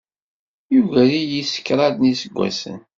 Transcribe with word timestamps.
Yugar-iyi 0.73 1.43
s 1.51 1.53
kraḍ 1.65 1.93
n 1.99 2.07
yiseggasen. 2.09 2.79